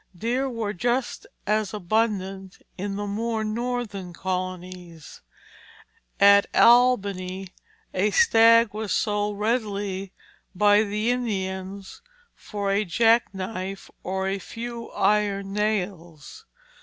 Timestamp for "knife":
13.31-13.91